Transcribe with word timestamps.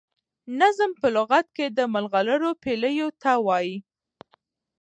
نظم 0.59 0.91
په 0.99 1.07
لغت 1.15 1.47
کي 1.55 1.65
د 1.77 1.79
ملغرو 1.93 2.49
پېيلو 2.63 3.07
ته 3.21 3.31
وايي. 3.45 3.75